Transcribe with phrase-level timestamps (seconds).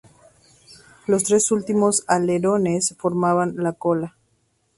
[1.05, 4.15] Los tres últimos alerones formaban la cola.